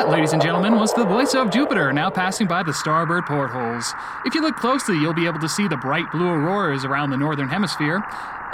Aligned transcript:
That, 0.00 0.08
ladies 0.08 0.32
and 0.32 0.40
gentlemen, 0.40 0.76
was 0.76 0.94
the 0.94 1.04
voice 1.04 1.34
of 1.34 1.50
Jupiter 1.50 1.92
now 1.92 2.08
passing 2.08 2.46
by 2.46 2.62
the 2.62 2.72
starboard 2.72 3.26
portholes. 3.26 3.92
If 4.24 4.34
you 4.34 4.40
look 4.40 4.56
closely, 4.56 4.96
you'll 4.96 5.12
be 5.12 5.26
able 5.26 5.40
to 5.40 5.48
see 5.48 5.68
the 5.68 5.76
bright 5.76 6.10
blue 6.10 6.26
auroras 6.26 6.86
around 6.86 7.10
the 7.10 7.18
northern 7.18 7.48
hemisphere. 7.50 8.02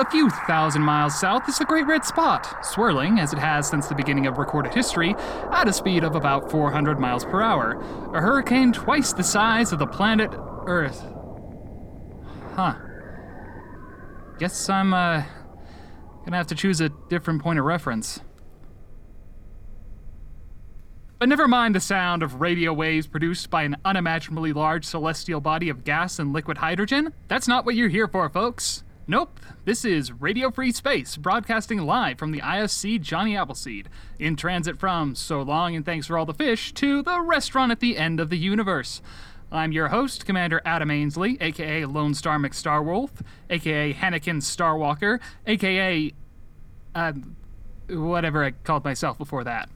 A 0.00 0.10
few 0.10 0.28
thousand 0.48 0.82
miles 0.82 1.20
south 1.20 1.48
is 1.48 1.56
the 1.56 1.64
Great 1.64 1.86
Red 1.86 2.04
Spot, 2.04 2.64
swirling, 2.64 3.20
as 3.20 3.32
it 3.32 3.38
has 3.38 3.68
since 3.68 3.86
the 3.86 3.94
beginning 3.94 4.26
of 4.26 4.38
recorded 4.38 4.74
history, 4.74 5.14
at 5.52 5.68
a 5.68 5.72
speed 5.72 6.02
of 6.02 6.16
about 6.16 6.50
400 6.50 6.98
miles 6.98 7.24
per 7.24 7.40
hour. 7.40 7.80
A 8.12 8.20
hurricane 8.20 8.72
twice 8.72 9.12
the 9.12 9.22
size 9.22 9.70
of 9.70 9.78
the 9.78 9.86
planet 9.86 10.32
Earth. 10.66 11.00
Huh. 12.56 12.74
Guess 14.40 14.68
I'm, 14.68 14.92
uh, 14.92 15.22
gonna 16.24 16.38
have 16.38 16.48
to 16.48 16.56
choose 16.56 16.80
a 16.80 16.88
different 17.08 17.40
point 17.40 17.60
of 17.60 17.64
reference. 17.64 18.18
But 21.26 21.30
never 21.30 21.48
mind 21.48 21.74
the 21.74 21.80
sound 21.80 22.22
of 22.22 22.40
radio 22.40 22.72
waves 22.72 23.08
produced 23.08 23.50
by 23.50 23.64
an 23.64 23.76
unimaginably 23.84 24.52
large 24.52 24.84
celestial 24.84 25.40
body 25.40 25.68
of 25.68 25.82
gas 25.82 26.20
and 26.20 26.32
liquid 26.32 26.58
hydrogen. 26.58 27.12
That's 27.26 27.48
not 27.48 27.66
what 27.66 27.74
you're 27.74 27.88
here 27.88 28.06
for, 28.06 28.28
folks. 28.28 28.84
Nope, 29.08 29.40
this 29.64 29.84
is 29.84 30.12
Radio 30.12 30.52
Free 30.52 30.70
Space, 30.70 31.16
broadcasting 31.16 31.80
live 31.80 32.20
from 32.20 32.30
the 32.30 32.42
ISC 32.42 33.00
Johnny 33.00 33.36
Appleseed, 33.36 33.88
in 34.20 34.36
transit 34.36 34.78
from 34.78 35.16
So 35.16 35.42
Long 35.42 35.74
and 35.74 35.84
Thanks 35.84 36.06
for 36.06 36.16
All 36.16 36.26
the 36.26 36.32
Fish 36.32 36.72
to 36.74 37.02
the 37.02 37.20
restaurant 37.20 37.72
at 37.72 37.80
the 37.80 37.98
end 37.98 38.20
of 38.20 38.30
the 38.30 38.38
universe. 38.38 39.02
I'm 39.50 39.72
your 39.72 39.88
host, 39.88 40.26
Commander 40.26 40.62
Adam 40.64 40.92
Ainsley, 40.92 41.38
aka 41.40 41.86
Lone 41.86 42.14
Star 42.14 42.38
McStarwolf, 42.38 43.10
aka 43.50 43.92
Hannikin 43.92 44.36
Starwalker, 44.36 45.18
aka. 45.44 46.12
Uh, 46.94 47.12
whatever 47.90 48.44
I 48.44 48.52
called 48.52 48.84
myself 48.84 49.18
before 49.18 49.42
that. 49.42 49.68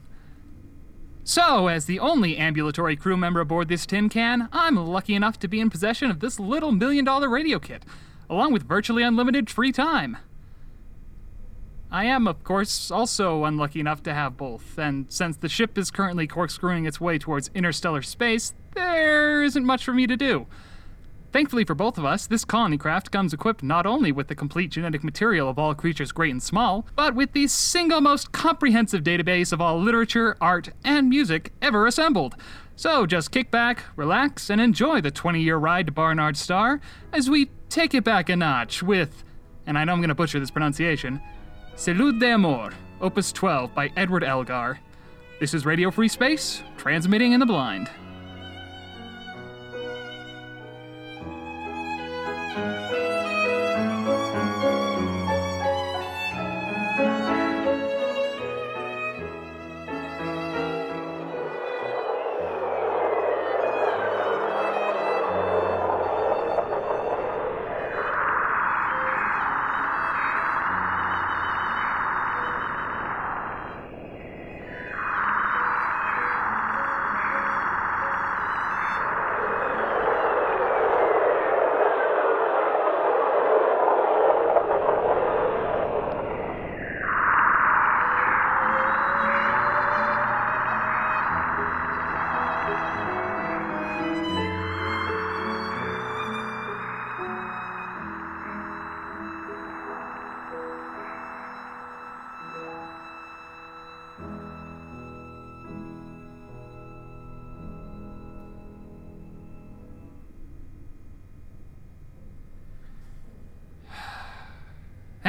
So, 1.25 1.69
as 1.69 1.85
the 1.85 1.99
only 1.99 2.37
ambulatory 2.37 2.97
crew 2.97 3.17
member 3.17 3.41
aboard 3.41 3.69
this 3.69 3.87
tin 3.87 4.09
can, 4.09 4.49
I'm 4.53 4.77
lucky 4.77 5.15
enough 5.15 5.39
to 5.41 5.49
be 5.49 5.61
in 5.61 5.71
possession 5.71 6.11
of 6.11 6.21
this 6.21 6.41
little 6.41 6.73
million 6.73 7.05
dollar 7.05 7.29
radio 7.29 7.59
kit, 7.59 7.85
along 8.29 8.53
with 8.53 8.67
virtually 8.67 9.03
unlimited 9.03 9.51
free 9.51 9.71
time. 9.71 10.17
I 11.93 12.05
am, 12.05 12.29
of 12.29 12.45
course, 12.45 12.91
also 12.91 13.45
unlucky 13.45 13.81
enough 13.81 14.03
to 14.05 14.15
have 14.15 14.37
both, 14.37 14.79
and 14.79 15.07
since 15.09 15.37
the 15.37 15.49
ship 15.49 15.77
is 15.77 15.91
currently 15.91 16.27
corkscrewing 16.27 16.87
its 16.87 17.01
way 17.01 17.19
towards 17.19 17.51
interstellar 17.55 18.03
space, 18.03 18.55
there 18.75 19.43
isn't 19.43 19.65
much 19.65 19.85
for 19.85 19.93
me 19.93 20.07
to 20.07 20.17
do. 20.17 20.47
Thankfully 21.33 21.65
for 21.65 21.77
both 21.77 21.97
of 21.97 22.05
us, 22.05 22.27
this 22.27 22.45
colony 22.45 22.77
craft 22.77 23.13
comes 23.13 23.33
equipped 23.33 23.63
not 23.63 23.87
only 23.87 24.11
with 24.11 24.27
the 24.27 24.35
complete 24.35 24.71
genetic 24.71 25.05
material 25.05 25.49
of 25.49 25.61
all 25.61 25.75
creatures 25.77 26.11
great 26.11 26.33
and 26.33 26.43
small, 26.43 26.87
but 26.97 27.15
with 27.15 27.33
the 27.33 27.47
single 27.47 28.01
most 28.01 28.33
comprehensive 28.33 29.05
database 29.05 29.53
of 29.53 29.61
all 29.61 29.81
literature, 29.81 30.37
art, 30.41 30.71
and 30.85 31.09
music 31.09 31.53
ever 31.63 31.87
assembled. 31.87 32.35
So 32.75 33.07
just 33.07 33.31
kick 33.31 33.51
back, 33.51 33.85
relax, 33.95 34.51
and 34.51 34.61
enjoy 34.61 35.01
the 35.03 35.13
20 35.13 35.41
year 35.41 35.57
ride 35.57 35.87
to 35.87 35.93
Barnard 35.93 36.37
Star 36.37 36.81
as 37.13 37.31
we 37.31 37.51
take 37.69 37.95
it 37.95 38.03
back 38.03 38.29
a 38.29 38.35
notch 38.35 38.83
with, 38.83 39.23
and 39.67 39.79
I 39.79 39.85
know 39.85 39.93
I'm 39.93 40.01
going 40.01 40.09
to 40.09 40.15
butcher 40.17 40.41
this 40.41 40.51
pronunciation, 40.51 41.21
Salut 41.77 42.19
d'Amour, 42.19 42.73
Opus 43.01 43.31
12 43.31 43.73
by 43.73 43.93
Edward 43.97 44.25
Elgar. 44.25 44.81
This 45.39 45.55
is 45.55 45.65
Radio 45.65 45.93
Free 45.93 46.09
Space, 46.09 46.63
transmitting 46.77 47.33
in 47.33 47.41
the 47.41 47.47
blind. 47.47 47.89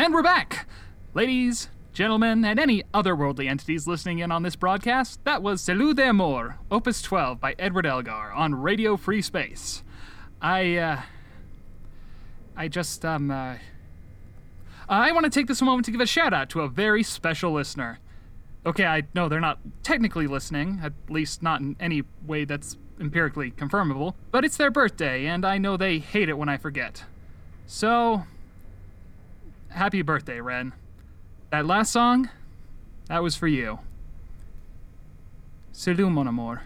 And 0.02 0.16
we're 0.16 0.24
back! 0.24 0.68
Ladies, 1.14 1.70
gentlemen, 1.94 2.44
and 2.44 2.60
any 2.60 2.82
otherworldly 2.92 3.48
entities 3.48 3.86
listening 3.86 4.18
in 4.18 4.32
on 4.32 4.42
this 4.42 4.56
broadcast, 4.56 5.24
that 5.26 5.44
was 5.44 5.62
Salut 5.62 5.96
d'Amour, 5.96 6.58
Opus 6.72 7.04
12 7.04 7.40
by 7.40 7.54
Edward 7.60 7.86
Elgar 7.86 8.34
on 8.34 8.56
Radio 8.56 8.98
Free 8.98 9.22
Space. 9.22 9.84
I, 10.42 10.76
uh. 10.76 11.02
I 12.58 12.68
just, 12.68 13.06
um, 13.06 13.30
uh. 13.30 13.58
I 14.90 15.12
want 15.12 15.26
to 15.26 15.30
take 15.30 15.46
this 15.46 15.62
moment 15.62 15.86
to 15.86 15.92
give 15.92 16.02
a 16.02 16.08
shout 16.08 16.34
out 16.34 16.50
to 16.50 16.62
a 16.62 16.68
very 16.68 17.04
special 17.04 17.52
listener. 17.52 18.00
Okay, 18.66 18.88
I 18.88 19.04
know 19.14 19.30
they're 19.30 19.40
not 19.40 19.60
technically 19.84 20.26
listening, 20.26 20.80
at 20.82 20.94
least 21.10 21.44
not 21.44 21.62
in 21.62 21.76
any 21.80 22.02
way 22.26 22.44
that's 22.46 22.76
empirically 23.00 23.52
confirmable, 23.52 24.16
but 24.32 24.44
it's 24.46 24.58
their 24.58 24.72
birthday, 24.72 25.28
and 25.28 25.46
I 25.46 25.60
know 25.60 25.78
they 25.78 26.00
hate 26.00 26.28
it 26.28 26.40
when 26.40 26.50
I 26.50 26.58
forget. 26.58 27.04
So, 27.68 28.24
happy 29.72 30.02
birthday, 30.02 30.42
Ren. 30.42 30.74
That 31.50 31.66
last 31.66 31.92
song, 31.92 32.30
that 33.08 33.24
was 33.24 33.36
for 33.36 33.48
you. 33.48 33.80
Salut, 35.72 36.12
mon 36.12 36.28
amour. 36.28 36.64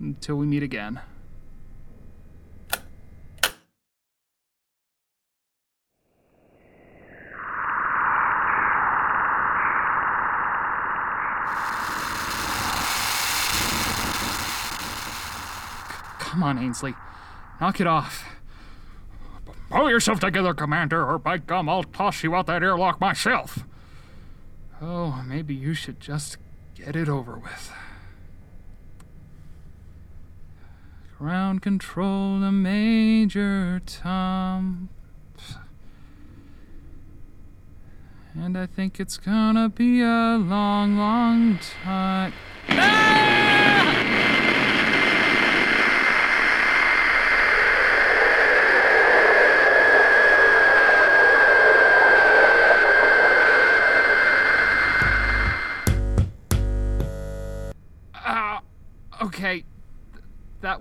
Until 0.00 0.36
we 0.36 0.46
meet 0.46 0.62
again. 0.62 1.00
Come 16.18 16.42
on, 16.42 16.58
Ainsley. 16.58 16.94
Knock 17.60 17.80
it 17.80 17.86
off. 17.86 18.24
Pull 19.70 19.90
yourself 19.90 20.20
together, 20.20 20.54
Commander, 20.54 21.04
or 21.04 21.18
by 21.18 21.38
gum, 21.38 21.68
I'll 21.68 21.82
toss 21.82 22.22
you 22.22 22.34
out 22.34 22.46
that 22.46 22.62
airlock 22.62 23.00
myself. 23.00 23.64
Oh, 24.80 25.24
maybe 25.26 25.54
you 25.54 25.74
should 25.74 26.00
just 26.00 26.38
get 26.74 26.94
it 26.94 27.08
over 27.08 27.38
with. 27.38 27.72
Ground 31.18 31.62
control 31.62 32.40
to 32.40 32.52
Major 32.52 33.80
Tom. 33.86 34.90
And 38.34 38.58
I 38.58 38.66
think 38.66 39.00
it's 39.00 39.16
gonna 39.16 39.70
be 39.70 40.02
a 40.02 40.36
long, 40.36 40.98
long 40.98 41.58
time. 41.82 42.34
Ah, 42.68 43.85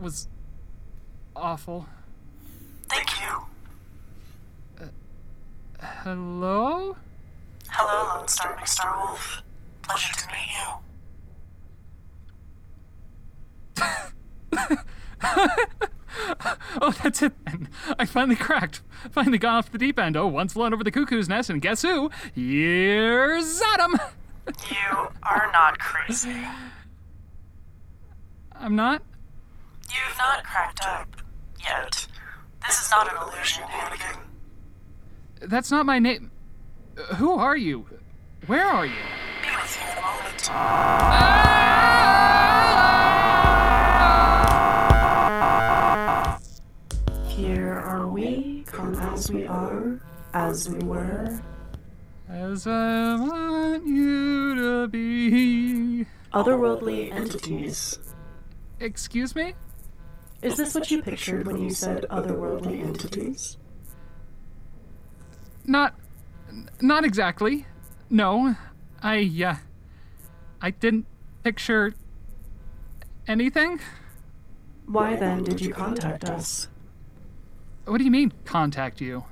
was 0.06 0.28
awful. 1.36 1.88
Thank 2.88 3.10
you. 3.20 3.46
Uh, 4.80 4.86
hello? 6.04 6.96
Hello, 7.70 8.16
Lone 8.16 8.28
Star 8.28 8.56
McStar 8.56 8.96
Wolf. 9.00 9.42
Pleasure 9.82 10.14
to 10.14 10.28
meet 10.28 10.50
you. 14.68 14.78
Oh, 16.82 16.92
that's 17.04 17.22
it 17.22 17.34
then. 17.46 17.70
I 17.98 18.06
finally 18.06 18.36
cracked. 18.36 18.82
Finally 19.12 19.38
got 19.38 19.56
off 19.56 19.72
the 19.72 19.78
deep 19.78 19.98
end. 19.98 20.16
Oh, 20.18 20.28
once 20.28 20.54
flown 20.54 20.74
over 20.74 20.84
the 20.84 20.92
cuckoo's 20.92 21.28
nest, 21.30 21.50
and 21.50 21.62
guess 21.62 21.82
who? 21.82 22.10
Here's 22.34 23.62
Adam. 23.74 23.98
You 24.70 25.10
are 25.24 25.50
not 25.54 25.80
crazy. 25.80 26.36
I'm 28.54 28.76
not? 28.76 29.02
You've 29.90 30.18
not 30.18 30.44
cracked 30.44 30.82
up. 30.86 31.16
Yet. 31.60 32.08
This 32.66 32.82
is 32.82 32.92
not 32.92 33.12
an 33.12 33.18
illusion, 33.22 33.64
Anakin. 33.64 34.20
That's 35.42 35.72
not 35.72 35.86
my 35.86 36.00
name. 36.00 36.32
Uh, 36.98 37.16
Who 37.16 37.34
are 37.34 37.58
you? 37.58 37.86
Where 38.48 38.66
are 38.66 38.86
you? 38.86 38.94
Be 39.42 39.50
with 39.56 39.78
you 39.80 39.92
in 39.92 39.98
a 39.98 40.02
moment. 40.02 40.42
Here 47.28 47.74
are 47.74 48.08
we, 48.08 48.64
come 48.66 48.96
as 48.96 49.32
we 49.32 49.46
are, 49.46 50.00
as 50.34 50.70
we 50.70 50.80
were. 50.80 51.40
As 52.30 52.66
I 52.66 53.16
want 53.16 53.86
you 53.86 54.56
to 54.56 54.88
be. 54.88 56.06
Otherworldly 56.34 57.12
entities. 57.12 58.00
Excuse 58.80 59.36
me? 59.36 59.54
Is 60.42 60.58
this 60.58 60.76
what 60.76 60.90
you 60.92 61.02
pictured 61.02 61.48
when 61.48 61.62
you 61.62 61.70
said 61.72 62.06
otherworldly 62.10 62.84
entities? 62.84 63.58
Not. 65.66 65.96
Not 66.82 67.04
exactly. 67.04 67.66
No. 68.10 68.56
I, 69.02 69.30
uh. 69.46 69.56
I 70.62 70.72
didn't 70.72 71.06
picture. 71.44 71.94
anything? 73.28 73.80
Why 74.88 75.16
then 75.16 75.44
did 75.44 75.62
you 75.62 75.74
contact 75.74 76.26
us? 76.26 76.68
What 77.86 77.98
do 77.98 78.04
you 78.04 78.12
mean, 78.12 78.32
contact 78.46 79.02
you? 79.02 79.24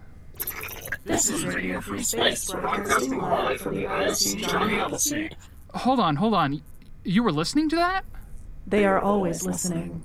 This 1.06 1.29
is 1.29 1.45
Radio 1.45 1.81
Free 1.81 2.01
Space, 2.03 2.49
broadcasting 2.51 3.17
live 3.17 3.61
from 3.61 3.75
the 3.75 3.83
ISU 3.85 4.38
Johnny 4.47 4.79
Appleseed. 4.79 5.35
Hold 5.73 5.99
on, 5.99 6.15
hold 6.15 6.33
on. 6.33 6.61
You 7.03 7.23
were 7.23 7.31
listening 7.31 7.69
to 7.69 7.75
that? 7.75 8.06
They 8.65 8.85
are 8.85 8.99
always 8.99 9.45
listening, 9.45 10.03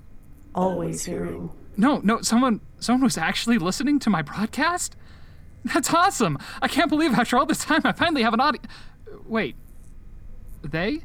always 0.54 1.04
hearing. 1.04 1.50
No, 1.76 2.00
no, 2.02 2.20
someone 2.22 2.60
someone 2.80 3.04
was 3.04 3.16
actually 3.16 3.58
listening 3.58 3.98
to 4.00 4.10
my 4.10 4.22
broadcast? 4.22 4.96
That's 5.64 5.92
awesome. 5.92 6.38
I 6.62 6.68
can't 6.68 6.88
believe 6.88 7.14
after 7.14 7.36
all 7.36 7.46
this 7.46 7.64
time 7.64 7.82
I 7.84 7.92
finally 7.92 8.22
have 8.22 8.34
an 8.34 8.40
audience. 8.40 8.66
Wait. 9.26 9.56
They? 10.62 11.02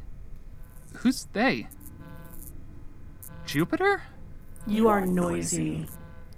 Who's 0.98 1.26
they? 1.32 1.68
Jupiter? 3.46 4.02
You 4.66 4.88
are 4.88 5.04
noisy, 5.04 5.86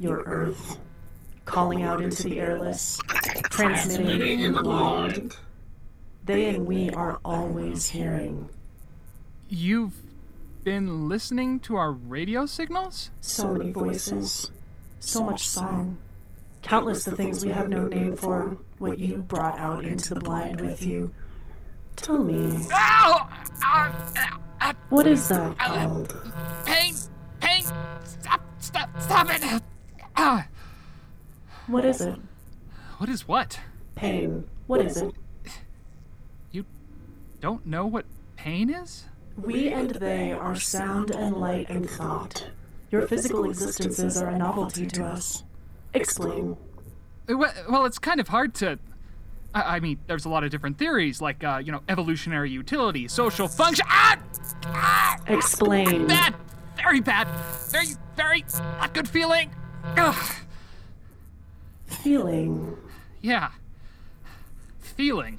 your 0.01 0.23
Earth, 0.23 0.79
calling 1.45 1.83
out 1.83 2.03
into 2.03 2.25
the 2.25 2.41
airless, 2.41 2.99
transmitting 3.51 4.41
in 4.41 4.53
the 4.53 4.63
blind. 4.63 5.37
They 6.25 6.49
and 6.49 6.67
we 6.67 6.91
are 6.91 7.21
always 7.25 7.89
hearing. 7.89 8.49
You've 9.49 9.95
been 10.67 11.09
listening 11.09 11.61
to 11.61 11.77
our 11.77 11.93
radio 11.93 12.45
signals? 12.45 13.13
So 13.21 13.55
many 13.55 13.71
voices, 13.71 14.51
so 14.99 15.23
much 15.23 15.47
song, 15.47 15.97
countless 16.61 17.05
the 17.05 17.15
things 17.15 17.45
we 17.45 17.53
have 17.53 17.69
no 17.69 17.87
name 17.87 18.17
for, 18.17 18.59
what 18.79 18.99
you 18.99 19.19
brought 19.19 19.61
out 19.61 19.85
into 19.85 20.13
the 20.13 20.19
blind 20.19 20.61
with 20.61 20.85
you. 20.85 21.15
Tell 21.95 22.19
me, 22.19 22.67
Ow! 22.73 23.29
Ow! 23.63 24.13
Ow! 24.61 24.75
what 24.89 25.07
is 25.07 25.29
that 25.29 25.57
called? 25.57 26.33
Pain! 26.65 26.95
Pain! 27.41 27.63
Stop! 28.03 28.41
Stop! 28.59 29.01
Stop 29.01 29.29
it! 29.31 29.63
Ah! 30.17 30.49
What 31.69 31.85
is 31.85 32.01
it? 32.01 32.19
What 32.99 33.09
is 33.09 33.29
what? 33.29 33.61
Pain. 33.95 34.43
What 34.67 34.85
is 34.85 34.97
it? 34.97 35.15
You 36.51 36.65
don't 37.41 37.65
know 37.67 37.87
what 37.87 38.05
pain 38.35 38.69
is? 38.69 39.05
We 39.37 39.69
and 39.69 39.91
they 39.91 40.33
are 40.33 40.57
sound 40.57 41.11
and 41.11 41.37
light 41.37 41.69
and 41.69 41.89
thought. 41.89 42.49
Your 42.91 43.07
physical 43.07 43.45
existences 43.45 44.17
are 44.17 44.29
a 44.29 44.39
novelty 44.39 44.87
to 44.87 45.05
us. 45.05 45.45
Explain. 45.93 46.57
Well, 47.29 47.85
it's 47.85 47.99
kind 47.99 48.21
of 48.21 48.29
hard 48.29 48.55
to. 48.57 48.79
I 49.55 49.77
I 49.77 49.81
mean, 49.81 49.99
there's 50.07 50.25
a 50.25 50.29
lot 50.29 50.45
of 50.45 50.51
different 50.51 50.79
theories, 50.79 51.21
like, 51.21 51.43
uh, 51.45 51.61
you 51.65 51.73
know, 51.73 51.83
evolutionary 51.89 52.51
utility, 52.51 53.09
social 53.09 53.49
function. 53.49 53.85
Ah! 53.89 54.19
Ah! 54.67 55.17
Explain. 55.27 56.07
Bad! 56.07 56.35
Very 56.77 57.01
bad! 57.01 57.29
Very, 57.71 57.89
very 58.17 58.45
not 58.81 58.95
good 58.95 59.09
feeling! 59.09 59.51
Ugh. 59.97 60.35
Feeling. 61.87 62.77
Yeah. 63.21 63.51
Feeling. 64.81 65.39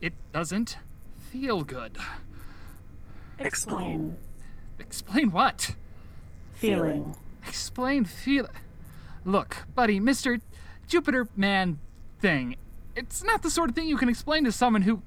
It 0.00 0.14
doesn't 0.32 0.78
feel 1.30 1.62
good. 1.62 1.96
Explain. 3.46 4.16
Explain 4.78 5.30
what? 5.32 5.74
Feeling. 6.54 7.16
Explain 7.46 8.04
feel. 8.04 8.48
Look, 9.24 9.66
buddy, 9.74 10.00
Mr. 10.00 10.40
Jupiter 10.86 11.28
Man 11.36 11.78
thing. 12.20 12.56
It's 12.94 13.22
not 13.22 13.42
the 13.42 13.50
sort 13.50 13.68
of 13.68 13.74
thing 13.74 13.88
you 13.88 13.96
can 13.96 14.08
explain 14.08 14.44
to 14.44 14.52
someone 14.52 14.82
who. 14.82 15.02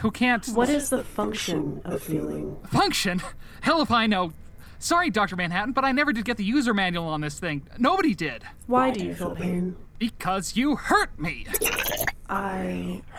who 0.00 0.10
can't. 0.10 0.46
What 0.48 0.68
is 0.68 0.90
the 0.90 1.02
function 1.04 1.80
of 1.84 2.02
feeling? 2.02 2.56
Function? 2.70 3.22
Hell 3.62 3.80
if 3.80 3.90
I 3.90 4.06
know. 4.06 4.32
Sorry, 4.78 5.10
Dr. 5.10 5.36
Manhattan, 5.36 5.72
but 5.72 5.84
I 5.84 5.92
never 5.92 6.12
did 6.12 6.24
get 6.24 6.36
the 6.38 6.44
user 6.44 6.74
manual 6.74 7.06
on 7.06 7.20
this 7.20 7.38
thing. 7.38 7.62
Nobody 7.78 8.14
did. 8.14 8.42
Why 8.66 8.90
do 8.90 9.04
you 9.04 9.14
feel 9.14 9.30
pain? 9.36 9.76
Because 9.98 10.56
you 10.56 10.74
hurt 10.74 11.16
me. 11.20 11.46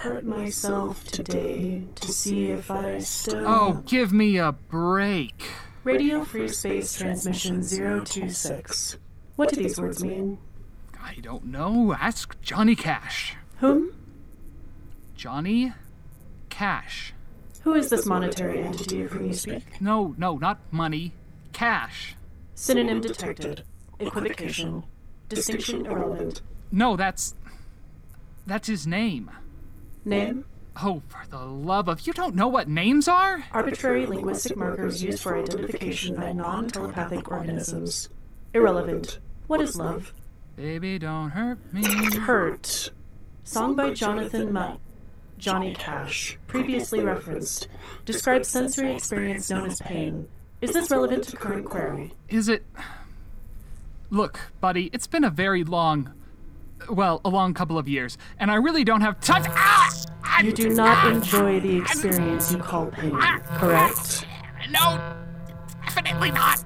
I 0.03 0.05
hurt 0.05 0.25
myself 0.25 1.05
today 1.05 1.83
to 1.95 2.11
see 2.11 2.51
if 2.51 2.69
I 2.69 2.99
still. 2.99 3.47
Oh, 3.47 3.83
give 3.85 4.11
me 4.11 4.35
a 4.35 4.51
break. 4.51 5.49
Radio 5.85 6.25
Free 6.25 6.49
Space 6.49 6.93
Transmission 6.93 7.63
026. 7.63 8.97
What 9.37 9.49
do 9.49 9.55
these 9.55 9.79
words 9.79 10.03
mean? 10.03 10.39
I 11.01 11.15
don't 11.21 11.45
know. 11.45 11.95
Ask 11.97 12.35
Johnny 12.41 12.75
Cash. 12.75 13.37
Whom? 13.59 13.93
Johnny 15.15 15.71
Cash. 16.49 17.13
Who 17.61 17.73
is 17.73 17.89
this 17.89 18.05
monetary 18.05 18.61
entity 18.61 19.03
of 19.03 19.11
whom 19.13 19.27
you 19.27 19.33
speak? 19.33 19.79
No, 19.79 20.15
no, 20.17 20.35
not 20.35 20.59
money. 20.69 21.13
Cash. 21.53 22.17
Synonym 22.55 22.99
detected. 22.99 23.63
Equivocation. 23.99 24.83
Distinction 25.29 25.85
irrelevant. 25.85 26.41
No, 26.73 26.97
that's. 26.97 27.35
That's 28.45 28.67
his 28.67 28.85
name. 28.85 29.31
Name? 30.05 30.45
Oh, 30.81 31.01
for 31.07 31.25
the 31.29 31.45
love 31.45 31.87
of. 31.87 32.05
You 32.07 32.13
don't 32.13 32.35
know 32.35 32.47
what 32.47 32.67
names 32.67 33.07
are? 33.07 33.43
Arbitrary 33.51 34.05
linguistic 34.05 34.57
markers 34.57 35.03
used 35.03 35.21
for 35.21 35.37
identification 35.37 36.15
by 36.15 36.31
non 36.31 36.67
telepathic 36.67 37.29
organisms. 37.29 38.09
Irrelevant. 38.53 39.19
What 39.47 39.61
is 39.61 39.75
love? 39.75 40.13
Baby, 40.55 40.99
don't 40.99 41.31
hurt 41.31 41.73
me. 41.73 41.83
Hurt. 42.19 42.91
Song 43.43 43.75
by 43.75 43.93
Jonathan 43.93 44.51
Mutt. 44.51 44.79
Johnny 45.37 45.73
Cash. 45.73 46.37
Previously 46.47 47.01
referenced. 47.01 47.67
Describes 48.05 48.47
sensory 48.47 48.95
experience 48.95 49.49
known 49.49 49.67
as 49.67 49.81
pain. 49.81 50.27
Is 50.61 50.73
this 50.73 50.89
relevant 50.89 51.25
to 51.25 51.35
current 51.35 51.65
query? 51.65 52.13
Is 52.29 52.47
it. 52.47 52.65
Look, 54.09 54.39
buddy, 54.61 54.89
it's 54.93 55.07
been 55.07 55.23
a 55.23 55.29
very 55.29 55.63
long. 55.63 56.13
Well, 56.89 57.21
a 57.23 57.29
long 57.29 57.53
couple 57.53 57.77
of 57.77 57.87
years, 57.87 58.17
and 58.39 58.51
I 58.51 58.55
really 58.55 58.83
don't 58.83 59.01
have 59.01 59.19
time. 59.19 59.43
Ah! 59.47 59.89
You 60.43 60.51
do 60.51 60.69
not 60.69 60.97
ah, 60.97 61.09
enjoy 61.09 61.59
the 61.59 61.77
experience 61.77 62.51
you 62.51 62.57
call 62.57 62.89
ah, 62.91 62.95
pain, 62.95 63.11
ah, 63.13 63.39
correct? 63.57 64.25
No, 64.71 65.15
definitely 65.85 66.31
not. 66.31 66.63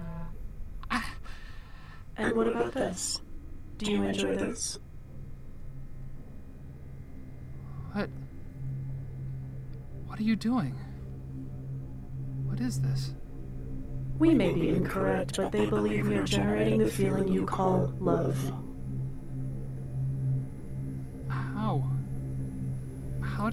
And 2.18 2.36
what 2.36 2.48
about 2.48 2.74
this? 2.74 3.22
Do 3.78 3.92
you 3.92 4.04
enjoy 4.04 4.36
this? 4.36 4.80
What? 7.94 8.10
What 10.08 10.20
are 10.20 10.24
you 10.24 10.36
doing? 10.36 10.76
What 12.46 12.60
is 12.60 12.82
this? 12.82 13.14
We 14.18 14.34
may 14.34 14.52
be 14.52 14.70
incorrect, 14.70 15.38
but 15.38 15.52
they 15.52 15.68
believe 15.68 16.08
we 16.08 16.16
are 16.16 16.24
generating 16.24 16.80
the 16.80 16.90
feeling 16.90 17.28
you 17.28 17.46
call 17.46 17.94
love. 18.00 18.52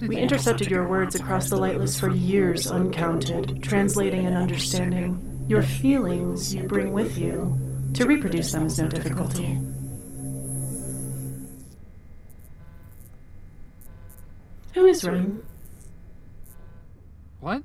We 0.01 0.17
intercepted 0.17 0.69
your 0.69 0.87
words 0.87 1.15
across 1.15 1.49
the 1.49 1.55
lightless 1.55 1.97
for 1.97 2.09
years 2.09 2.67
uncounted, 2.67 3.63
translating 3.63 4.25
and 4.25 4.35
understanding 4.35 5.45
your 5.47 5.61
feelings 5.61 6.53
you 6.53 6.63
bring 6.63 6.91
with 6.91 7.17
you. 7.17 7.57
To 7.93 8.05
reproduce 8.05 8.51
them 8.51 8.65
is 8.65 8.77
no 8.77 8.89
difficulty. 8.89 9.57
Who 14.73 14.85
is 14.85 15.05
Ren? 15.05 15.41
What? 17.39 17.63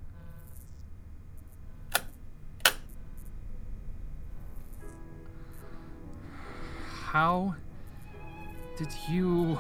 How 7.11 7.57
did 8.79 8.95
you. 9.09 9.59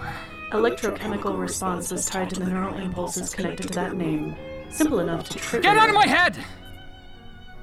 Electrochemical 0.52 1.38
response 1.38 1.92
is 1.92 2.06
tied 2.06 2.28
to 2.30 2.40
the 2.40 2.46
neural 2.46 2.76
impulses 2.76 3.32
connected 3.32 3.68
to 3.68 3.74
that 3.74 3.94
name. 3.94 4.34
Simple 4.68 4.98
enough 4.98 5.28
to 5.28 5.38
trigger. 5.38 5.62
Get 5.62 5.76
out 5.76 5.88
of 5.88 5.94
my 5.94 6.08
head! 6.08 6.36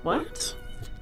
What? 0.03 0.55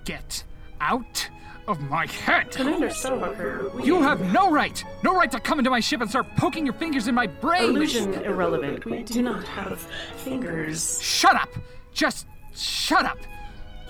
Get 0.04 0.44
out 0.82 1.30
of 1.68 1.80
my 1.82 2.08
head! 2.08 2.50
Commander 2.52 2.88
Starbucker, 2.88 3.72
we... 3.76 3.84
You 3.84 4.02
have 4.02 4.20
no 4.34 4.50
right! 4.50 4.84
No 5.04 5.16
right 5.16 5.30
to 5.30 5.40
come 5.40 5.60
into 5.60 5.70
my 5.70 5.80
ship 5.80 6.02
and 6.02 6.10
start 6.10 6.26
poking 6.38 6.66
your 6.66 6.74
fingers 6.74 7.08
in 7.08 7.14
my 7.14 7.28
brain! 7.28 7.76
Illusion 7.76 8.16
irrelevant. 8.16 8.84
We 8.86 9.04
do 9.04 9.22
not 9.22 9.44
have 9.44 9.80
fingers. 10.16 11.00
Shut 11.04 11.36
up! 11.36 11.50
Just 11.94 12.26
shut 12.56 13.06
up! 13.06 13.20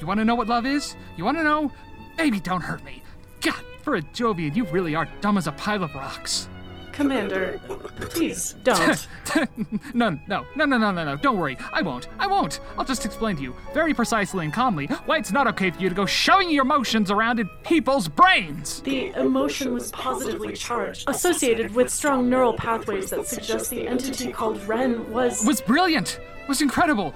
You 0.01 0.07
wanna 0.07 0.25
know 0.25 0.35
what 0.35 0.47
love 0.47 0.65
is? 0.65 0.97
You 1.15 1.23
wanna 1.23 1.43
know? 1.43 1.71
Baby, 2.17 2.41
don't 2.41 2.61
hurt 2.61 2.83
me. 2.83 3.01
God, 3.39 3.63
for 3.83 3.95
a 3.95 4.01
Jovian, 4.01 4.53
you 4.53 4.65
really 4.65 4.95
are 4.95 5.07
dumb 5.21 5.37
as 5.37 5.47
a 5.47 5.53
pile 5.53 5.83
of 5.83 5.95
rocks. 5.95 6.49
Commander, 6.95 7.59
please 7.99 8.55
don't. 8.63 9.05
no, 9.93 10.17
no, 10.27 10.45
no, 10.55 10.65
no, 10.65 10.77
no, 10.77 10.91
no, 10.91 11.03
no. 11.03 11.17
Don't 11.17 11.37
worry. 11.37 11.57
I 11.73 11.81
won't. 11.81 12.07
I 12.19 12.25
won't. 12.25 12.61
I'll 12.77 12.85
just 12.85 13.05
explain 13.05 13.35
to 13.35 13.41
you, 13.41 13.53
very 13.73 13.93
precisely 13.93 14.45
and 14.45 14.53
calmly, 14.53 14.85
why 15.05 15.17
it's 15.17 15.33
not 15.33 15.45
okay 15.47 15.71
for 15.71 15.81
you 15.81 15.89
to 15.89 15.95
go 15.95 16.05
shoving 16.05 16.49
your 16.49 16.63
emotions 16.63 17.11
around 17.11 17.41
in 17.41 17.49
people's 17.63 18.07
brains. 18.07 18.79
The 18.83 19.07
emotion 19.09 19.73
was 19.73 19.91
positively 19.91 20.53
charged, 20.53 21.09
associated 21.09 21.75
with 21.75 21.89
strong 21.89 22.29
neural 22.29 22.53
pathways 22.53 23.09
that 23.09 23.27
suggest 23.27 23.71
the 23.71 23.89
entity 23.89 24.31
called 24.31 24.65
Ren 24.65 25.11
was. 25.11 25.45
Was 25.45 25.59
brilliant. 25.59 26.21
Was 26.47 26.61
incredible. 26.61 27.13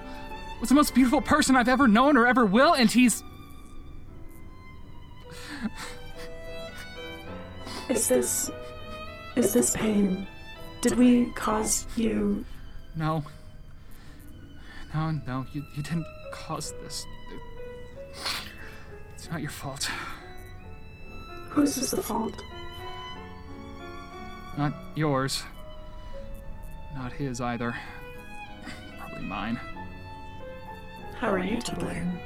Was 0.60 0.68
the 0.68 0.76
most 0.76 0.94
beautiful 0.94 1.22
person 1.22 1.56
I've 1.56 1.70
ever 1.70 1.88
known 1.88 2.18
or 2.18 2.28
ever 2.28 2.46
will, 2.46 2.74
and 2.74 2.92
he's. 2.92 3.24
Is 7.88 8.10
this. 8.10 8.52
Is 9.36 9.54
this 9.54 9.76
pain? 9.76 10.28
Did 10.82 10.98
we 10.98 11.32
cause 11.32 11.86
you. 11.96 12.46
No. 12.96 13.24
No, 14.94 15.12
no, 15.28 15.46
you, 15.54 15.64
you 15.76 15.84
didn't 15.84 16.06
cause 16.32 16.74
this. 16.82 17.06
It's 19.14 19.30
not 19.30 19.42
your 19.42 19.52
fault. 19.52 19.90
Whose 21.50 21.78
is 21.78 21.92
the 21.92 22.02
fault? 22.02 22.42
Not 24.58 24.74
yours. 24.96 25.44
Not 26.96 27.12
his 27.12 27.40
either. 27.40 27.76
Probably 28.98 29.22
mine. 29.22 29.60
How 31.20 31.32
are 31.32 31.40
you 31.40 31.62
to 31.62 31.76
blame? 31.76 32.20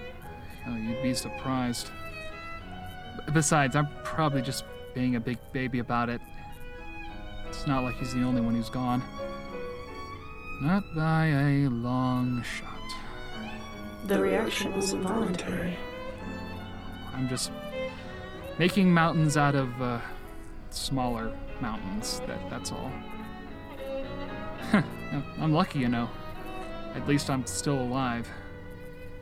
Oh, 0.67 0.75
you'd 0.75 1.01
be 1.01 1.13
surprised. 1.13 1.89
Besides, 3.33 3.75
I'm 3.75 3.89
probably 4.03 4.41
just 4.41 4.63
being 4.93 5.15
a 5.15 5.19
big 5.19 5.37
baby 5.51 5.79
about 5.79 6.09
it. 6.09 6.21
It's 7.53 7.67
not 7.67 7.83
like 7.83 7.95
he's 7.97 8.13
the 8.15 8.23
only 8.23 8.41
one 8.41 8.55
who's 8.55 8.71
gone. 8.71 9.03
Not 10.59 10.83
by 10.95 11.27
a 11.27 11.67
long 11.69 12.41
shot. 12.41 12.67
The 14.07 14.19
reaction 14.19 14.75
was 14.75 14.91
involuntary. 14.91 15.77
I'm 17.13 17.29
just 17.29 17.51
making 18.57 18.91
mountains 18.91 19.37
out 19.37 19.53
of 19.53 19.81
uh, 19.81 19.99
smaller 20.71 21.31
mountains. 21.61 22.21
That 22.25 22.49
that's 22.49 22.71
all. 22.71 22.91
I'm 25.39 25.53
lucky, 25.53 25.77
you 25.77 25.89
know. 25.89 26.09
At 26.95 27.07
least 27.07 27.29
I'm 27.29 27.45
still 27.45 27.79
alive. 27.79 28.27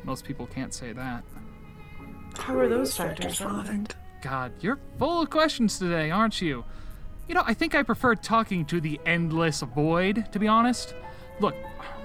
Most 0.06 0.24
people 0.24 0.48
can't 0.48 0.74
say 0.74 0.94
that. 0.94 1.26
How 2.38 2.58
are 2.58 2.70
those 2.70 2.96
factors 2.96 3.42
relevant? 3.42 3.96
God, 4.22 4.54
you're 4.62 4.80
full 4.98 5.22
of 5.22 5.30
questions 5.30 5.78
today, 5.78 6.12
aren't 6.12 6.42
you? 6.42 6.64
You 7.28 7.36
know, 7.36 7.44
I 7.46 7.54
think 7.54 7.76
I 7.76 7.84
prefer 7.84 8.16
talking 8.16 8.66
to 8.66 8.82
the 8.82 9.00
endless 9.06 9.62
void, 9.62 10.32
to 10.32 10.40
be 10.40 10.48
honest. 10.48 10.96
Look, 11.40 11.56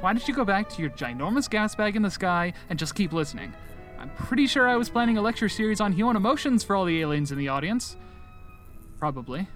why 0.01 0.13
don't 0.13 0.27
you 0.29 0.35
go 0.35 0.45
back 0.45 0.69
to 0.71 0.83
your 0.83 0.91
ginormous 0.91 1.51
gas 1.51 1.75
bag 1.75 1.97
in 1.97 2.03
the 2.03 2.11
sky 2.11 2.53
and 2.71 2.79
just 2.79 2.95
keep 2.95 3.13
listening? 3.13 3.53
I'm 3.99 4.11
pretty 4.11 4.47
sure 4.47 4.69
I 4.69 4.77
was 4.77 4.89
planning 4.89 5.19
a 5.19 5.23
lecture 5.23 5.49
series 5.49 5.81
on 5.81 5.93
human 5.93 6.17
emotions 6.17 6.63
for 6.63 6.77
all 6.77 6.85
the 6.85 7.01
aliens 7.01 7.33
in 7.33 7.39
the 7.39 7.49
audience. 7.49 7.97
Probably. 8.99 9.49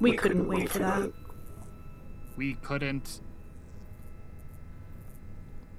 We 0.00 0.12
couldn't 0.12 0.46
wait 0.46 0.68
for 0.68 0.80
that. 0.80 1.12
We 2.36 2.54
couldn't. 2.54 3.20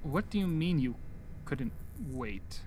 What 0.02 0.28
do 0.30 0.38
you 0.38 0.46
mean 0.46 0.78
you 0.78 0.96
couldn't 1.44 1.72
wait? 2.10 2.60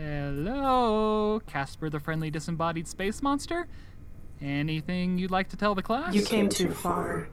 Hello, 0.00 1.42
Casper 1.46 1.90
the 1.90 2.00
friendly 2.00 2.30
disembodied 2.30 2.88
space 2.88 3.20
monster? 3.20 3.68
Anything 4.40 5.18
you'd 5.18 5.30
like 5.30 5.50
to 5.50 5.58
tell 5.58 5.74
the 5.74 5.82
class? 5.82 6.14
You 6.14 6.24
came 6.24 6.48
too 6.48 6.70
far. 6.70 7.28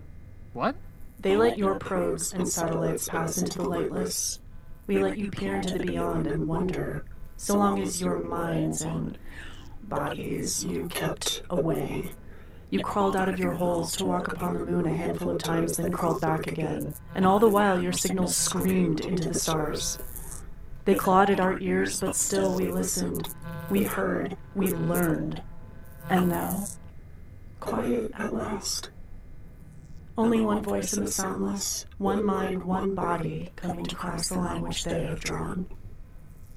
What? 0.51 0.75
They 1.21 1.38
let 1.38 1.57
your 1.57 1.75
probes 1.75 2.33
and 2.33 2.45
satellites 2.45 3.07
pass 3.07 3.38
into 3.38 3.59
the 3.59 3.69
lightless. 3.69 4.39
We 4.86 5.01
let 5.01 5.17
you 5.17 5.31
peer 5.31 5.55
into 5.55 5.77
the 5.77 5.86
beyond 5.86 6.27
and 6.27 6.45
wonder, 6.45 7.05
so 7.38 7.57
long 7.57 7.81
as 7.81 8.01
your 8.01 8.19
minds 8.19 8.81
and 8.81 9.17
bodies 9.83 10.65
you 10.65 10.89
kept 10.89 11.43
away. 11.50 12.12
You 12.69 12.81
crawled 12.81 13.15
out 13.15 13.29
of 13.29 13.39
your 13.39 13.53
holes 13.53 13.95
to 13.95 14.05
walk 14.05 14.33
upon 14.33 14.55
the 14.55 14.65
moon 14.65 14.86
a 14.86 14.93
handful 14.93 15.29
of 15.29 15.38
times, 15.38 15.77
then 15.77 15.93
crawled 15.93 16.19
back 16.19 16.47
again. 16.47 16.93
And 17.15 17.25
all 17.25 17.39
the 17.39 17.47
while, 17.47 17.81
your 17.81 17.93
signals 17.93 18.36
screamed 18.36 19.05
into 19.05 19.29
the 19.29 19.39
stars. 19.39 20.00
They 20.88 20.96
clawed 20.96 21.29
at 21.29 21.41
our 21.41 21.60
ears, 21.60 22.00
but 22.00 22.15
still 22.15 22.56
we 22.56 22.72
listened. 22.72 23.27
We 23.70 23.84
heard. 23.84 24.38
We 24.56 24.67
learned. 24.67 25.41
And 26.10 26.29
now, 26.29 26.63
quiet 27.60 28.10
at 28.17 28.34
last. 28.34 28.89
Only 30.17 30.39
one 30.39 30.63
voice 30.63 30.94
in 30.94 31.03
the 31.03 31.12
soundless, 31.12 31.86
one 31.98 32.24
mind, 32.24 32.63
one 32.63 32.96
body 32.96 33.51
coming 33.58 33.84
to 33.84 33.96
cross 33.96 34.29
the 34.29 34.38
line 34.38 34.62
which 34.62 34.86
they 34.86 35.03
have 35.03 35.20
drawn. 35.20 35.65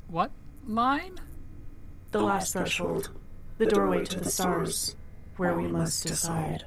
What 0.06 0.30
line? 0.64 1.18
The 2.12 2.22
last 2.22 2.52
threshold, 2.52 3.10
the 3.58 3.66
doorway 3.66 4.04
to 4.04 4.20
the 4.20 4.30
stars, 4.30 4.94
where 5.38 5.58
we 5.58 5.66
must 5.66 6.06
decide. 6.06 6.66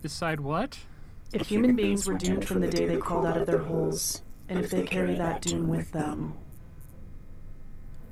Decide 0.00 0.40
what? 0.40 0.78
If 1.34 1.46
human 1.48 1.76
beings 1.76 2.06
were 2.06 2.14
doomed 2.14 2.46
from 2.48 2.62
the 2.62 2.68
day 2.68 2.86
they 2.86 2.96
crawled 2.96 3.26
out 3.26 3.36
of 3.36 3.46
their 3.46 3.58
holes, 3.58 4.22
and 4.48 4.58
if 4.60 4.70
they 4.70 4.82
carry 4.82 5.14
that 5.14 5.42
doom 5.42 5.68
with 5.68 5.92
them. 5.92 6.34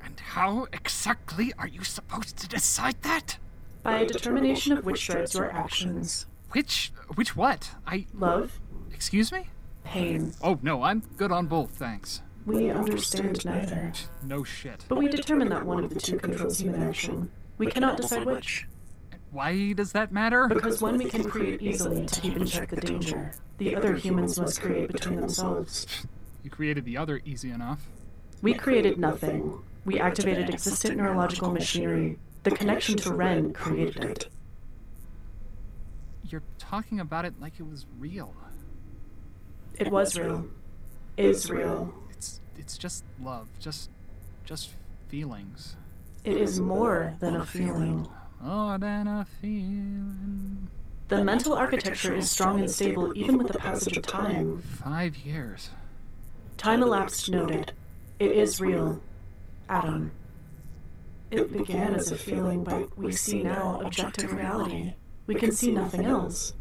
And 0.03 0.19
how 0.19 0.67
exactly 0.73 1.53
are 1.57 1.67
you 1.67 1.83
supposed 1.83 2.37
to 2.37 2.47
decide 2.47 3.01
that? 3.03 3.37
By 3.83 3.99
a 3.99 4.05
determination 4.07 4.77
of 4.77 4.85
which 4.85 5.05
drives 5.07 5.33
your 5.33 5.51
actions. 5.51 6.25
Which. 6.51 6.91
which 7.15 7.35
what? 7.35 7.71
I. 7.85 8.05
Love, 8.13 8.59
Excuse 8.93 9.31
me? 9.31 9.47
pain. 9.83 10.33
Oh, 10.41 10.59
no, 10.61 10.83
I'm 10.83 11.03
good 11.17 11.31
on 11.31 11.47
both, 11.47 11.71
thanks. 11.71 12.21
We 12.45 12.69
understand 12.69 13.45
neither. 13.45 13.93
No 14.23 14.43
shit. 14.43 14.85
But 14.87 14.97
we 14.97 15.07
determine 15.07 15.49
that 15.49 15.65
one 15.65 15.83
of 15.83 15.93
the 15.93 15.99
two 15.99 16.17
controls 16.17 16.59
human 16.59 16.83
action. 16.83 17.31
We 17.57 17.67
cannot 17.67 17.97
decide 17.97 18.25
which. 18.25 18.67
Why 19.31 19.73
does 19.73 19.91
that 19.93 20.11
matter? 20.11 20.47
Because 20.47 20.81
one 20.81 20.97
we 20.97 21.05
can 21.05 21.23
create 21.23 21.61
easily 21.61 22.05
to 22.05 22.21
keep 22.21 22.35
in 22.35 22.45
check 22.45 22.69
the 22.69 22.81
danger. 22.81 23.31
The 23.57 23.75
other 23.75 23.95
humans 23.95 24.39
must 24.39 24.61
create 24.61 24.91
between 24.91 25.19
themselves. 25.19 25.87
You 26.43 26.49
created 26.49 26.85
the 26.85 26.97
other 26.97 27.21
easy 27.25 27.49
enough. 27.49 27.87
We 28.41 28.53
created 28.53 28.99
nothing. 28.99 29.61
We 29.85 29.99
activated 29.99 30.49
existent 30.49 30.97
neurological 30.97 31.51
machinery. 31.51 32.19
The 32.43 32.51
connection 32.51 32.97
to 32.97 33.13
Ren 33.13 33.53
created 33.53 34.03
it. 34.03 34.27
You're 36.29 36.43
talking 36.57 36.99
about 36.99 37.23
it 37.25 37.39
like 37.39 37.53
it 37.59 37.63
was 37.63 37.85
real. 37.97 38.35
It 39.75 39.89
was 39.89 40.17
real. 40.17 40.47
Is 41.15 41.49
real. 41.49 41.93
It's 42.09 42.41
it's 42.57 42.77
just 42.77 43.05
love, 43.21 43.47
just 43.59 43.89
just 44.43 44.71
feelings. 45.07 45.75
It 46.23 46.37
is 46.37 46.59
more 46.59 47.15
than 47.19 47.35
a 47.35 47.45
feeling. 47.45 48.07
More 48.41 48.77
than 48.77 49.07
a 49.07 49.25
feeling. 49.41 50.69
The 51.07 51.23
mental 51.23 51.53
architecture 51.53 52.15
is 52.15 52.29
strong 52.29 52.59
and 52.59 52.69
stable 52.69 53.13
even 53.15 53.37
with 53.37 53.47
the 53.47 53.59
passage 53.59 53.97
of 53.97 54.03
time. 54.03 54.61
Five 54.61 55.15
years. 55.17 55.69
Time 56.63 56.81
elapsed 56.81 57.29
noted. 57.29 57.73
It 58.19 58.31
is 58.31 58.61
real. 58.61 59.01
Adam. 59.67 60.13
It 61.29 61.51
began 61.51 61.93
as 61.93 62.09
a 62.09 62.15
feeling, 62.15 62.63
but 62.63 62.97
we 62.97 63.11
see 63.11 63.43
now 63.43 63.81
objective 63.83 64.31
reality. 64.31 64.93
We 65.27 65.35
can 65.35 65.51
see 65.51 65.71
nothing 65.71 66.05
else. 66.05 66.53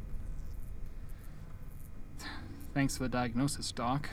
Thanks 2.75 2.97
for 2.97 3.04
the 3.04 3.11
diagnosis, 3.11 3.71
Doc. 3.71 4.11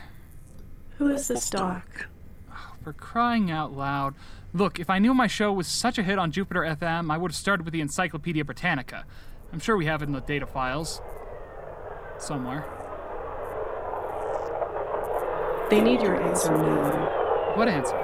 Who 1.00 1.08
is 1.08 1.28
this 1.28 1.50
doc? 1.50 2.08
For 2.84 2.94
crying 2.94 3.50
out 3.50 3.74
loud. 3.74 4.14
Look, 4.54 4.80
if 4.80 4.92
I 4.92 5.00
knew 5.00 5.16
my 5.16 5.28
show 5.28 5.52
was 5.52 5.68
such 5.68 5.98
a 5.98 6.04
hit 6.04 6.20
on 6.20 6.32
Jupiter 6.32 6.62
FM, 6.62 7.12
I 7.12 7.18
would 7.18 7.32
have 7.32 7.36
started 7.36 7.64
with 7.64 7.74
the 7.74 7.82
Encyclopedia 7.82 8.46
Britannica. 8.46 9.06
I'm 9.52 9.60
sure 9.60 9.76
we 9.76 9.88
have 9.88 10.04
it 10.04 10.06
in 10.06 10.12
the 10.12 10.22
data 10.22 10.46
files. 10.46 11.02
Somewhere. 12.20 12.89
They 15.70 15.82
need 15.82 16.02
your 16.02 16.20
answer 16.22 16.52
now, 16.58 17.54
What 17.56 17.68
answer? 17.68 17.96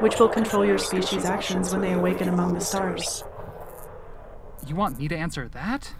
which 0.00 0.18
will 0.18 0.28
control 0.28 0.64
your 0.64 0.78
species' 0.78 1.24
actions 1.24 1.72
when 1.72 1.80
they 1.80 1.92
awaken 1.92 2.28
among 2.28 2.54
the 2.54 2.60
stars. 2.60 3.24
You 4.66 4.74
want 4.74 4.98
me 4.98 5.08
to 5.08 5.16
answer 5.16 5.48
that? 5.48 5.92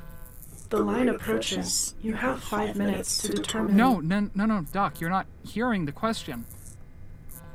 The 0.69 0.79
line 0.79 1.09
approaches. 1.09 1.95
You 2.03 2.15
have 2.15 2.43
five 2.43 2.76
minutes 2.76 3.23
to 3.23 3.29
determine. 3.33 3.76
No, 3.76 4.00
no, 4.00 4.29
no, 4.35 4.47
no, 4.47 4.65
Doc, 4.73 5.00
you're 5.00 5.11
not 5.11 5.26
hearing 5.45 5.85
the 5.85 5.93
question. 5.93 6.45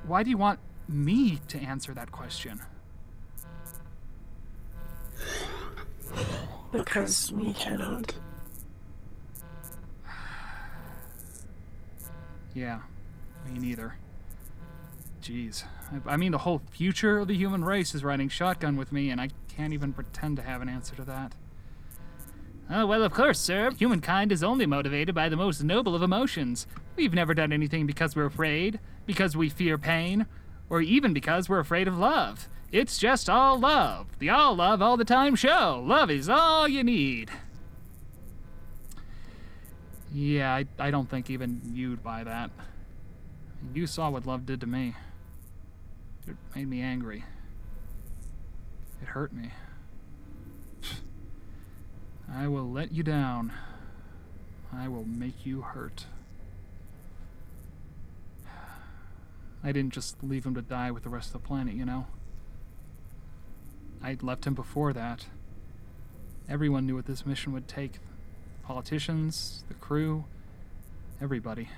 Why 0.06 0.24
do 0.24 0.30
you 0.30 0.38
want 0.38 0.60
me 0.88 1.40
to 1.50 1.60
answer 1.60 1.94
that 1.94 2.12
question? 2.12 2.62
Because 6.72 7.32
we 7.32 7.54
cannot. 7.54 8.14
Yeah, 12.54 12.82
me 13.46 13.60
neither. 13.60 13.96
Jeez. 15.22 15.64
I, 15.92 16.14
I 16.14 16.18
mean, 16.18 16.32
the 16.32 16.40
whole 16.40 16.62
future 16.72 17.20
of 17.20 17.28
the 17.28 17.36
human 17.36 17.64
race 17.64 17.94
is 17.94 18.04
riding 18.04 18.30
shotgun 18.30 18.76
with 18.76 18.92
me, 18.92 19.10
and 19.10 19.22
I 19.22 19.30
can't 19.48 19.74
even 19.74 19.94
pretend 19.94 20.38
to 20.38 20.44
have 20.44 20.62
an 20.62 20.70
answer 20.70 20.96
to 20.96 21.04
that. 21.04 21.36
Oh, 22.70 22.86
well, 22.86 23.04
of 23.04 23.12
course, 23.12 23.40
sir. 23.40 23.72
Humankind 23.72 24.32
is 24.32 24.44
only 24.44 24.66
motivated 24.66 25.14
by 25.14 25.28
the 25.28 25.36
most 25.36 25.62
noble 25.64 25.94
of 25.94 26.02
emotions. 26.02 26.68
We've 26.96 27.14
never 27.14 27.34
done 27.34 27.52
anything 27.52 27.86
because 27.86 28.16
we're 28.16 28.26
afraid, 28.26 28.80
because 29.06 29.36
we 29.36 29.50
fear 29.50 29.78
pain, 29.78 30.26
or 30.70 30.82
even 30.82 31.14
because 31.14 31.50
we're 31.50 31.60
afraid 31.60 31.88
of 31.88 31.98
love. 31.98 32.48
It's 32.72 32.98
just 32.98 33.30
all 33.30 33.60
love. 33.60 34.08
The 34.20 34.30
all 34.30 34.56
love 34.56 34.82
all 34.82 34.96
the 34.96 35.04
time 35.04 35.36
show. 35.36 35.84
Love 35.86 36.10
is 36.10 36.30
all 36.30 36.68
you 36.70 36.84
need. 36.84 37.30
Yeah, 40.14 40.54
I, 40.54 40.66
I 40.80 40.92
don't 40.92 41.10
think 41.10 41.30
even 41.30 41.62
you'd 41.74 42.02
buy 42.02 42.24
that. 42.24 42.52
You 43.74 43.88
saw 43.88 44.10
what 44.10 44.26
love 44.26 44.46
did 44.46 44.60
to 44.62 44.68
me. 44.68 44.96
It 46.28 46.36
made 46.56 46.68
me 46.68 46.82
angry. 46.82 47.24
It 49.02 49.10
hurt 49.10 49.34
me. 49.34 49.52
I 52.34 52.48
will 52.48 52.70
let 52.70 52.92
you 52.92 53.04
down. 53.04 53.54
I 54.74 54.88
will 54.88 55.06
make 55.06 55.46
you 55.46 55.62
hurt. 55.62 56.06
I 59.64 59.72
didn't 59.72 59.94
just 59.94 60.24
leave 60.24 60.46
him 60.46 60.56
to 60.56 60.62
die 60.62 60.92
with 60.92 61.04
the 61.04 61.10
rest 61.10 61.28
of 61.28 61.34
the 61.34 61.48
planet, 61.48 61.76
you 61.76 61.86
know? 61.86 62.08
I'd 64.02 64.24
left 64.24 64.48
him 64.48 64.56
before 64.56 64.94
that. 64.94 65.28
Everyone 66.50 66.86
knew 66.86 66.96
what 66.96 67.06
this 67.06 67.26
mission 67.26 67.54
would 67.54 67.68
take 67.68 68.00
politicians, 68.64 69.64
the 69.68 69.76
crew, 69.76 70.26
everybody. 71.22 71.70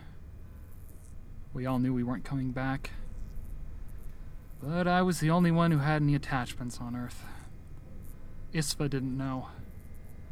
We 1.54 1.66
all 1.66 1.80
knew 1.80 1.94
we 1.94 2.04
weren't 2.04 2.24
coming 2.24 2.52
back. 2.52 2.92
But 4.62 4.88
I 4.88 5.02
was 5.02 5.20
the 5.20 5.30
only 5.30 5.52
one 5.52 5.72
who 5.72 5.80
had 5.80 6.02
any 6.02 6.16
attachments 6.16 6.80
on 6.80 6.96
Earth. 6.96 7.24
Isfa 8.54 8.90
didn't 8.90 9.18
know. 9.18 9.50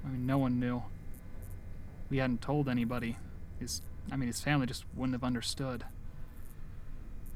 I 0.06 0.10
mean, 0.10 0.26
no 0.26 0.38
one 0.38 0.60
knew. 0.60 0.84
We 2.10 2.18
hadn't 2.18 2.42
told 2.42 2.68
anybody. 2.68 3.18
His, 3.60 3.82
I 4.12 4.16
mean, 4.16 4.28
his 4.28 4.42
family 4.42 4.66
just 4.66 4.86
wouldn't 4.96 5.14
have 5.14 5.24
understood. 5.24 5.86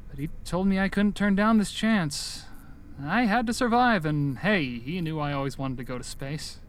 But 0.09 0.19
he 0.19 0.29
told 0.45 0.67
me 0.67 0.79
I 0.79 0.89
couldn't 0.89 1.15
turn 1.15 1.35
down 1.35 1.57
this 1.57 1.71
chance. 1.71 2.45
I 3.03 3.25
had 3.25 3.45
to 3.47 3.53
survive, 3.53 4.05
and 4.05 4.39
hey, 4.39 4.79
he 4.79 5.01
knew 5.01 5.19
I 5.19 5.33
always 5.33 5.57
wanted 5.57 5.77
to 5.77 5.83
go 5.83 5.97
to 5.97 6.03
space. 6.03 6.59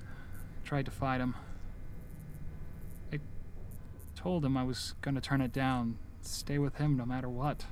I 0.00 0.66
tried 0.66 0.86
to 0.86 0.90
fight 0.90 1.20
him. 1.20 1.36
Told 4.22 4.44
him 4.44 4.56
I 4.56 4.62
was 4.62 4.94
gonna 5.02 5.20
turn 5.20 5.40
it 5.40 5.52
down, 5.52 5.98
stay 6.20 6.56
with 6.56 6.76
him 6.76 6.96
no 6.96 7.04
matter 7.04 7.28
what. 7.28 7.64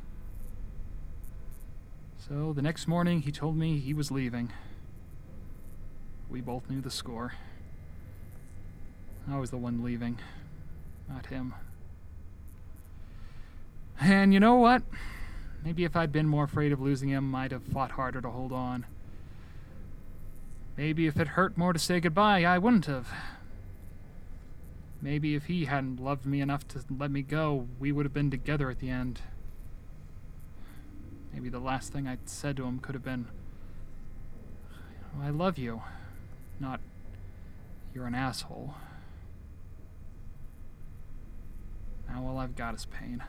So 2.18 2.52
the 2.52 2.60
next 2.60 2.88
morning, 2.88 3.20
he 3.20 3.30
told 3.30 3.56
me 3.56 3.78
he 3.78 3.94
was 3.94 4.10
leaving. 4.10 4.50
We 6.28 6.40
both 6.40 6.68
knew 6.68 6.80
the 6.80 6.90
score. 6.90 7.34
I 9.30 9.38
was 9.38 9.50
the 9.50 9.58
one 9.58 9.84
leaving, 9.84 10.18
not 11.08 11.26
him. 11.26 11.54
And 14.00 14.34
you 14.34 14.40
know 14.40 14.56
what? 14.56 14.82
Maybe 15.64 15.84
if 15.84 15.94
I'd 15.94 16.10
been 16.10 16.26
more 16.26 16.44
afraid 16.44 16.72
of 16.72 16.80
losing 16.80 17.10
him, 17.10 17.32
I'd 17.32 17.52
have 17.52 17.62
fought 17.62 17.92
harder 17.92 18.20
to 18.20 18.30
hold 18.30 18.50
on. 18.50 18.86
Maybe 20.76 21.06
if 21.06 21.16
it 21.20 21.28
hurt 21.28 21.56
more 21.56 21.72
to 21.72 21.78
say 21.78 22.00
goodbye, 22.00 22.44
I 22.44 22.58
wouldn't 22.58 22.86
have. 22.86 23.08
Maybe 25.02 25.34
if 25.34 25.44
he 25.44 25.64
hadn't 25.64 26.02
loved 26.02 26.26
me 26.26 26.40
enough 26.40 26.68
to 26.68 26.84
let 26.90 27.10
me 27.10 27.22
go, 27.22 27.66
we 27.78 27.90
would 27.90 28.04
have 28.04 28.12
been 28.12 28.30
together 28.30 28.70
at 28.70 28.80
the 28.80 28.90
end. 28.90 29.20
Maybe 31.32 31.48
the 31.48 31.58
last 31.58 31.92
thing 31.92 32.06
I'd 32.06 32.28
said 32.28 32.56
to 32.58 32.64
him 32.64 32.80
could 32.80 32.94
have 32.94 33.04
been, 33.04 33.28
I 35.20 35.30
love 35.30 35.58
you. 35.58 35.82
Not, 36.58 36.80
you're 37.94 38.06
an 38.06 38.14
asshole. 38.14 38.74
Now 42.08 42.26
all 42.26 42.38
I've 42.38 42.56
got 42.56 42.74
is 42.74 42.86
pain. 42.86 43.24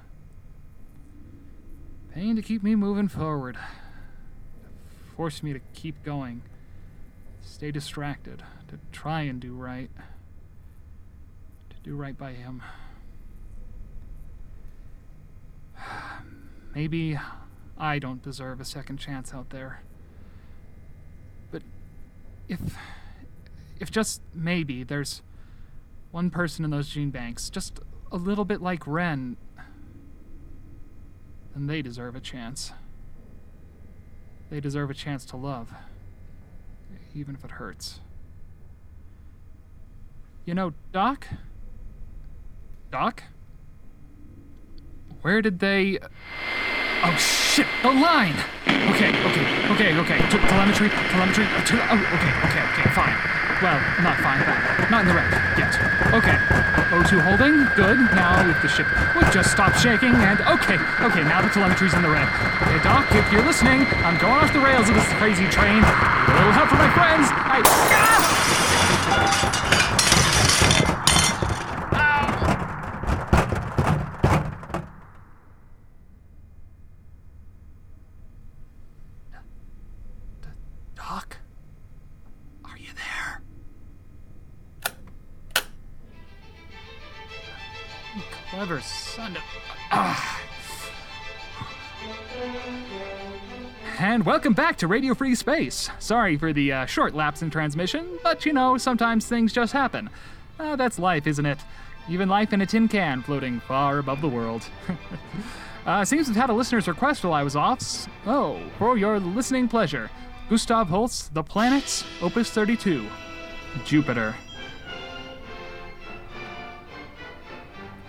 Pain 2.13 2.35
to 2.35 2.41
keep 2.41 2.63
me 2.63 2.75
moving 2.75 3.07
forward. 3.07 3.55
To 3.55 5.15
force 5.15 5.41
me 5.41 5.53
to 5.53 5.61
keep 5.73 6.03
going. 6.03 6.41
Stay 7.41 7.71
distracted. 7.71 8.43
To 8.67 8.79
try 8.91 9.21
and 9.21 9.39
do 9.39 9.53
right. 9.53 9.89
Do 11.83 11.95
right 11.95 12.17
by 12.17 12.33
him. 12.33 12.61
Maybe 16.75 17.19
I 17.77 17.99
don't 17.99 18.21
deserve 18.21 18.61
a 18.61 18.65
second 18.65 18.97
chance 18.97 19.33
out 19.33 19.49
there. 19.49 19.81
But 21.51 21.63
if 22.47 22.59
if 23.79 23.89
just 23.89 24.21
maybe 24.33 24.83
there's 24.83 25.23
one 26.11 26.29
person 26.29 26.63
in 26.63 26.71
those 26.71 26.87
gene 26.89 27.09
banks, 27.09 27.49
just 27.49 27.79
a 28.11 28.17
little 28.17 28.45
bit 28.45 28.61
like 28.61 28.85
Ren, 28.85 29.37
then 31.53 31.67
they 31.67 31.81
deserve 31.81 32.15
a 32.15 32.19
chance. 32.19 32.73
They 34.49 34.59
deserve 34.59 34.91
a 34.91 34.93
chance 34.93 35.25
to 35.25 35.37
love, 35.37 35.73
even 37.15 37.35
if 37.35 37.43
it 37.43 37.51
hurts. 37.51 38.01
You 40.45 40.53
know, 40.53 40.73
Doc? 40.91 41.27
Doc? 42.91 43.23
Where 45.21 45.41
did 45.41 45.59
they. 45.59 45.97
Oh, 47.03 47.15
shit! 47.15 47.65
The 47.81 47.89
line! 47.89 48.35
Okay, 48.67 49.15
okay, 49.31 49.45
okay, 49.71 49.89
okay. 49.95 50.19
T- 50.27 50.43
telemetry, 50.51 50.89
telemetry. 51.07 51.45
uh, 51.47 51.63
T- 51.63 51.79
oh, 51.79 51.95
okay, 51.95 52.33
okay, 52.51 52.63
okay, 52.75 52.89
fine. 52.91 53.15
Well, 53.63 53.79
not 54.03 54.19
fine, 54.19 54.43
but 54.43 54.91
not 54.91 55.01
in 55.03 55.07
the 55.07 55.15
red 55.15 55.31
yet. 55.57 55.71
Okay. 56.11 56.35
O2 56.91 57.21
holding, 57.23 57.63
good. 57.79 57.97
Now 58.11 58.35
if 58.49 58.61
the 58.61 58.67
ship 58.67 58.87
would 59.15 59.31
just 59.31 59.51
stop 59.51 59.73
shaking, 59.75 60.11
and 60.11 60.41
okay, 60.41 60.75
okay, 60.99 61.23
now 61.23 61.41
the 61.41 61.49
telemetry's 61.49 61.93
in 61.93 62.01
the 62.01 62.09
red. 62.09 62.27
Okay, 62.67 62.83
Doc, 62.83 63.07
if 63.15 63.31
you're 63.31 63.45
listening, 63.45 63.87
I'm 64.03 64.19
going 64.19 64.43
off 64.43 64.51
the 64.51 64.59
rails 64.59 64.89
of 64.89 64.95
this 64.95 65.07
crazy 65.15 65.47
train. 65.47 65.79
A 65.79 66.33
little 66.35 66.51
help 66.51 66.67
from 66.67 66.79
my 66.79 66.91
friends. 66.91 67.31
I. 67.31 67.61
Ah! 67.63 68.20
And 93.99 94.25
welcome 94.25 94.53
back 94.53 94.77
to 94.77 94.87
Radio 94.87 95.13
Free 95.13 95.35
Space. 95.35 95.91
Sorry 95.99 96.35
for 96.35 96.51
the 96.51 96.73
uh, 96.73 96.85
short 96.87 97.13
lapse 97.13 97.43
in 97.43 97.51
transmission, 97.51 98.17
but 98.23 98.47
you 98.47 98.51
know, 98.51 98.77
sometimes 98.77 99.27
things 99.27 99.53
just 99.53 99.73
happen. 99.73 100.09
Uh, 100.59 100.75
that's 100.75 100.97
life, 100.97 101.27
isn't 101.27 101.45
it? 101.45 101.59
Even 102.09 102.27
life 102.27 102.51
in 102.51 102.61
a 102.61 102.65
tin 102.65 102.87
can 102.87 103.21
floating 103.21 103.59
far 103.59 103.99
above 103.99 104.21
the 104.21 104.27
world. 104.27 104.65
uh, 105.85 106.03
seems 106.03 106.27
we've 106.27 106.35
had 106.35 106.49
a 106.49 106.53
listener's 106.53 106.87
request 106.87 107.23
while 107.23 107.33
I 107.33 107.43
was 107.43 107.55
off. 107.55 108.07
Oh, 108.25 108.59
for 108.79 108.97
your 108.97 109.19
listening 109.19 109.67
pleasure. 109.67 110.09
Gustav 110.49 110.89
Holst, 110.89 111.33
The 111.33 111.43
Planets, 111.43 112.03
Opus 112.21 112.49
32. 112.49 113.07
Jupiter. 113.85 114.35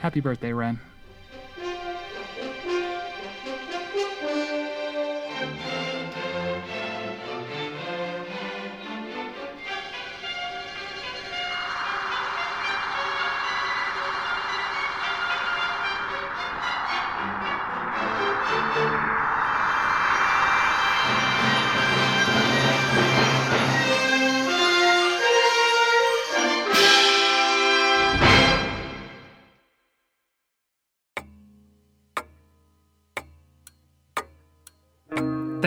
Happy 0.00 0.20
birthday, 0.20 0.52
Ren. 0.52 0.80